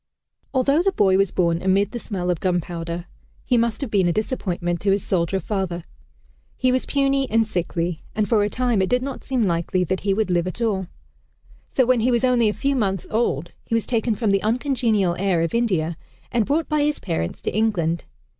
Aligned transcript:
Although 0.51 0.81
the 0.81 0.91
boy 0.91 1.15
was 1.15 1.29
born 1.29 1.61
amid 1.61 1.91
the 1.91 1.99
smell 1.99 2.31
of 2.31 2.39
gunpowder, 2.39 3.05
he 3.45 3.55
must 3.55 3.81
have 3.81 3.91
been 3.91 4.07
a 4.07 4.11
disappointment 4.11 4.81
to 4.81 4.89
his 4.89 5.03
soldier 5.05 5.39
father. 5.39 5.83
He 6.57 6.71
was 6.71 6.87
puny 6.87 7.29
and 7.29 7.45
sickly, 7.45 8.01
and 8.15 8.27
for 8.27 8.43
a 8.43 8.49
time 8.49 8.81
it 8.81 8.89
did 8.89 9.03
not 9.03 9.23
seem 9.23 9.43
likely 9.43 9.83
that 9.83 9.99
he 9.99 10.15
would 10.15 10.31
live 10.31 10.47
at 10.47 10.59
all. 10.59 10.87
So 11.73 11.85
when 11.85 11.99
he 11.99 12.09
was 12.09 12.23
only 12.23 12.49
a 12.49 12.51
few 12.51 12.75
months 12.75 13.05
old, 13.11 13.51
he 13.63 13.75
was 13.75 13.85
taken 13.85 14.15
from 14.15 14.31
the 14.31 14.41
uncongenial 14.41 15.15
air 15.19 15.43
of 15.43 15.53
India 15.53 15.97
and 16.31 16.47
brought 16.47 16.67
by 16.67 16.81
his 16.81 16.97
parents 16.97 17.39
to 17.43 17.55
England. 17.55 18.05